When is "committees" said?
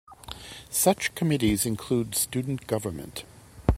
1.13-1.63